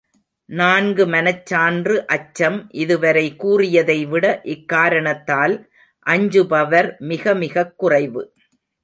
[0.45, 5.69] நான்கு மனச்சான்று அச்சம் இதுவரை கூறியதைவிட இக்காரணத்தால்
[6.05, 8.33] அஞ்சுபவர் மிகமிகக் குறைவு.